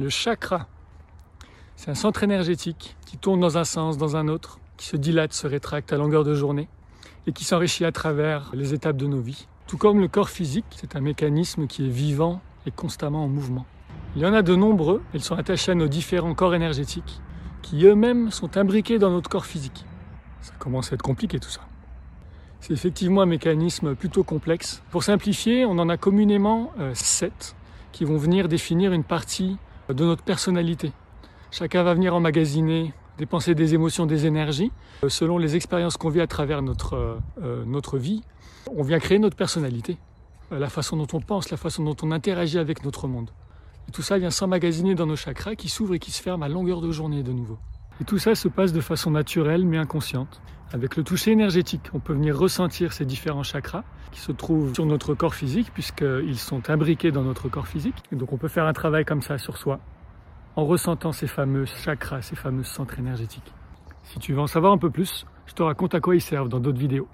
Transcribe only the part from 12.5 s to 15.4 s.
et constamment en mouvement. Il y en a de nombreux, ils sont